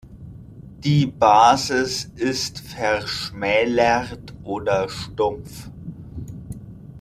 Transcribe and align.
Die 0.79 1.05
Basis 1.05 2.05
ist 2.15 2.59
verschmälert 2.59 4.33
oder 4.43 4.89
stumpf. 4.89 5.69